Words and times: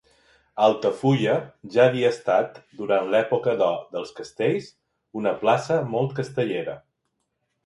Altafulla 0.67 1.35
ja 1.75 1.83
havia 1.91 2.09
estat, 2.15 2.57
durant 2.79 3.11
l'època 3.17 3.53
d'or 3.61 3.77
dels 3.93 4.15
castells, 4.21 4.71
una 5.23 5.35
plaça 5.45 5.79
molt 5.95 6.17
castellera. 6.23 6.77